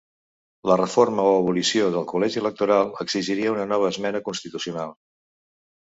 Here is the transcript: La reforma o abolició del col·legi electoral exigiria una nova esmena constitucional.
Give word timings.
La 0.71 0.77
reforma 0.79 1.25
o 1.33 1.33
abolició 1.41 1.91
del 1.97 2.09
col·legi 2.13 2.43
electoral 2.43 2.91
exigiria 3.07 3.55
una 3.59 3.71
nova 3.75 3.95
esmena 3.95 4.27
constitucional. 4.33 5.01